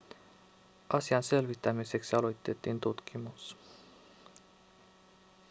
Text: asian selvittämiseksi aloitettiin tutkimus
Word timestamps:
asian 0.89 1.23
selvittämiseksi 1.23 2.15
aloitettiin 2.15 2.79
tutkimus 2.79 3.57